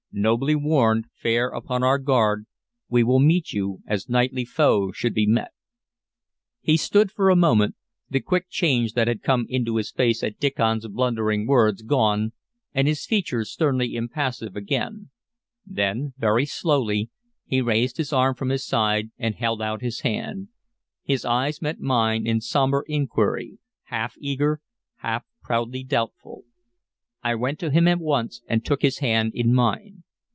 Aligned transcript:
Nobly 0.13 0.55
warned, 0.55 1.05
fair 1.15 1.47
upon 1.47 1.83
our 1.85 1.97
guard, 1.97 2.45
we 2.89 3.01
will 3.01 3.21
meet 3.21 3.53
you 3.53 3.79
as 3.87 4.09
knightly 4.09 4.43
foe 4.43 4.91
should 4.91 5.13
be 5.13 5.25
met." 5.25 5.53
He 6.59 6.75
stood 6.75 7.09
for 7.13 7.29
a 7.29 7.35
minute, 7.37 7.75
the 8.09 8.19
quick 8.19 8.47
change 8.49 8.91
that 8.91 9.07
had 9.07 9.23
come 9.23 9.45
into 9.47 9.77
his 9.77 9.89
face 9.89 10.21
at 10.21 10.37
Diccon's 10.37 10.85
blundering 10.89 11.47
words 11.47 11.81
gone, 11.81 12.33
and 12.73 12.89
his 12.89 13.05
features 13.05 13.49
sternly 13.53 13.95
impassive 13.95 14.57
again; 14.57 15.11
then, 15.65 16.13
very 16.17 16.45
slowly, 16.45 17.09
he 17.45 17.61
raised 17.61 17.95
his 17.95 18.11
arm 18.11 18.35
from 18.35 18.49
his 18.49 18.65
side 18.65 19.11
and 19.17 19.35
held 19.35 19.61
out 19.61 19.81
his 19.81 20.01
hand. 20.01 20.49
His 21.05 21.23
eyes 21.23 21.61
met 21.61 21.79
mine 21.79 22.27
in 22.27 22.41
sombre 22.41 22.81
inquiry, 22.85 23.59
half 23.83 24.15
eager, 24.17 24.59
half 24.97 25.23
proudly 25.41 25.85
doubtful. 25.85 26.43
I 27.23 27.35
went 27.35 27.59
to 27.59 27.69
him 27.69 27.87
at 27.87 27.99
once, 27.99 28.41
and 28.47 28.65
took 28.65 28.81
his 28.81 28.97
hand 28.97 29.33
in 29.35 29.53
mine. 29.53 30.03